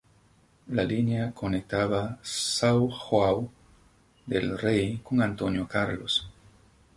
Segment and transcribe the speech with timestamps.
[0.77, 1.99] La línea conectaba
[2.31, 3.51] São João
[4.25, 6.25] del-Rei con Antônio Carlos.